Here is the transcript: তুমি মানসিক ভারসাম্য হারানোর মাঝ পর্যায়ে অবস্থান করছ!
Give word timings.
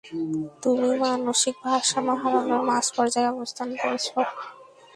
তুমি 0.63 0.89
মানসিক 1.03 1.55
ভারসাম্য 1.65 2.09
হারানোর 2.21 2.61
মাঝ 2.69 2.85
পর্যায়ে 2.95 3.31
অবস্থান 3.33 3.69
করছ! 3.81 4.05